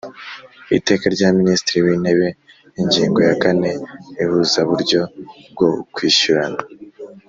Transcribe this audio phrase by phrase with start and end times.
[0.77, 2.27] Iteka rya Minisitiri w Intebe
[2.81, 3.69] Ingingo ya kane
[4.23, 5.01] Ihuzaburyo
[5.51, 6.59] bwo kwishyurana